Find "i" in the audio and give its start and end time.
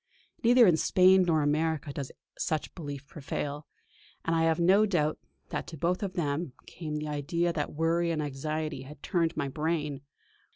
4.35-4.41